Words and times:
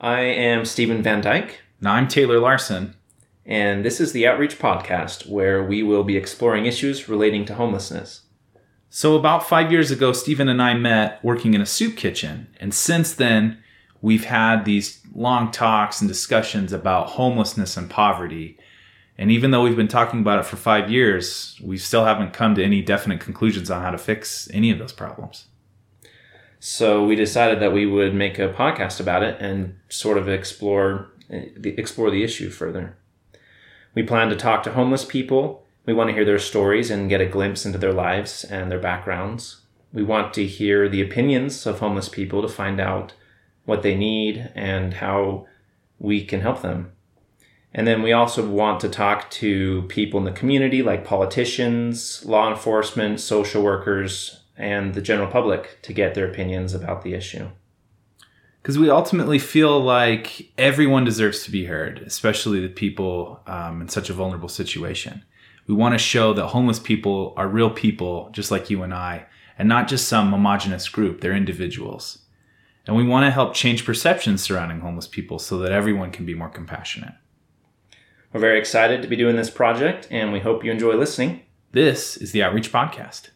I 0.00 0.20
am 0.22 0.64
Stephen 0.64 1.02
Van 1.02 1.20
Dyke, 1.20 1.60
And 1.78 1.88
I'm 1.88 2.08
Taylor 2.08 2.40
Larson. 2.40 2.94
and 3.46 3.84
this 3.84 4.00
is 4.00 4.12
the 4.12 4.26
Outreach 4.26 4.58
Podcast, 4.58 5.28
where 5.28 5.62
we 5.62 5.82
will 5.82 6.02
be 6.02 6.16
exploring 6.16 6.66
issues 6.66 7.08
relating 7.08 7.44
to 7.44 7.54
homelessness. 7.54 8.22
So, 8.90 9.16
about 9.16 9.48
five 9.48 9.70
years 9.70 9.90
ago, 9.90 10.12
Stephen 10.12 10.48
and 10.48 10.60
I 10.62 10.74
met 10.74 11.22
working 11.24 11.54
in 11.54 11.60
a 11.60 11.66
soup 11.66 11.96
kitchen. 11.96 12.48
And 12.58 12.72
since 12.74 13.14
then, 13.14 13.58
we've 14.00 14.24
had 14.24 14.64
these 14.64 15.00
long 15.14 15.50
talks 15.50 16.00
and 16.00 16.08
discussions 16.08 16.72
about 16.72 17.10
homelessness 17.10 17.76
and 17.76 17.88
poverty. 17.90 18.58
And 19.16 19.30
even 19.30 19.52
though 19.52 19.62
we've 19.62 19.76
been 19.76 19.88
talking 19.88 20.20
about 20.20 20.40
it 20.40 20.46
for 20.46 20.56
five 20.56 20.90
years, 20.90 21.58
we 21.62 21.76
still 21.78 22.04
haven't 22.04 22.32
come 22.32 22.54
to 22.56 22.64
any 22.64 22.82
definite 22.82 23.20
conclusions 23.20 23.70
on 23.70 23.82
how 23.82 23.90
to 23.90 23.98
fix 23.98 24.48
any 24.52 24.70
of 24.70 24.78
those 24.78 24.92
problems. 24.92 25.46
So 26.66 27.04
we 27.04 27.14
decided 27.14 27.60
that 27.60 27.74
we 27.74 27.84
would 27.84 28.14
make 28.14 28.38
a 28.38 28.48
podcast 28.48 28.98
about 28.98 29.22
it 29.22 29.36
and 29.38 29.76
sort 29.90 30.16
of 30.16 30.30
explore 30.30 31.10
explore 31.28 32.10
the 32.10 32.24
issue 32.24 32.48
further. 32.48 32.96
We 33.94 34.02
plan 34.02 34.30
to 34.30 34.36
talk 34.36 34.62
to 34.62 34.72
homeless 34.72 35.04
people. 35.04 35.66
We 35.84 35.92
want 35.92 36.08
to 36.08 36.14
hear 36.14 36.24
their 36.24 36.38
stories 36.38 36.90
and 36.90 37.10
get 37.10 37.20
a 37.20 37.26
glimpse 37.26 37.66
into 37.66 37.76
their 37.76 37.92
lives 37.92 38.44
and 38.44 38.70
their 38.70 38.78
backgrounds. 38.78 39.60
We 39.92 40.02
want 40.04 40.32
to 40.34 40.46
hear 40.46 40.88
the 40.88 41.02
opinions 41.02 41.66
of 41.66 41.80
homeless 41.80 42.08
people 42.08 42.40
to 42.40 42.48
find 42.48 42.80
out 42.80 43.12
what 43.66 43.82
they 43.82 43.94
need 43.94 44.50
and 44.54 44.94
how 44.94 45.46
we 45.98 46.24
can 46.24 46.40
help 46.40 46.62
them. 46.62 46.92
And 47.74 47.86
then 47.86 48.00
we 48.00 48.12
also 48.12 48.48
want 48.48 48.80
to 48.80 48.88
talk 48.88 49.30
to 49.32 49.82
people 49.88 50.18
in 50.18 50.24
the 50.24 50.32
community 50.32 50.82
like 50.82 51.04
politicians, 51.04 52.24
law 52.24 52.48
enforcement, 52.48 53.20
social 53.20 53.62
workers, 53.62 54.43
and 54.56 54.94
the 54.94 55.02
general 55.02 55.30
public 55.30 55.78
to 55.82 55.92
get 55.92 56.14
their 56.14 56.28
opinions 56.28 56.74
about 56.74 57.02
the 57.02 57.14
issue. 57.14 57.48
Because 58.62 58.78
we 58.78 58.88
ultimately 58.88 59.38
feel 59.38 59.78
like 59.80 60.50
everyone 60.56 61.04
deserves 61.04 61.44
to 61.44 61.50
be 61.50 61.66
heard, 61.66 61.98
especially 61.98 62.60
the 62.60 62.68
people 62.68 63.40
um, 63.46 63.82
in 63.82 63.88
such 63.88 64.08
a 64.08 64.14
vulnerable 64.14 64.48
situation. 64.48 65.22
We 65.66 65.74
want 65.74 65.92
to 65.92 65.98
show 65.98 66.32
that 66.34 66.46
homeless 66.48 66.78
people 66.78 67.34
are 67.36 67.48
real 67.48 67.70
people, 67.70 68.30
just 68.32 68.50
like 68.50 68.70
you 68.70 68.82
and 68.82 68.94
I, 68.94 69.26
and 69.58 69.68
not 69.68 69.88
just 69.88 70.08
some 70.08 70.30
homogenous 70.30 70.88
group. 70.88 71.20
They're 71.20 71.34
individuals. 71.34 72.18
And 72.86 72.96
we 72.96 73.06
want 73.06 73.26
to 73.26 73.30
help 73.30 73.54
change 73.54 73.84
perceptions 73.84 74.42
surrounding 74.42 74.80
homeless 74.80 75.06
people 75.06 75.38
so 75.38 75.58
that 75.58 75.72
everyone 75.72 76.10
can 76.10 76.26
be 76.26 76.34
more 76.34 76.50
compassionate. 76.50 77.14
We're 78.32 78.40
very 78.40 78.58
excited 78.58 79.00
to 79.02 79.08
be 79.08 79.16
doing 79.16 79.36
this 79.36 79.50
project 79.50 80.08
and 80.10 80.32
we 80.32 80.40
hope 80.40 80.64
you 80.64 80.70
enjoy 80.70 80.94
listening. 80.94 81.42
This 81.72 82.16
is 82.16 82.32
the 82.32 82.42
Outreach 82.42 82.72
Podcast. 82.72 83.30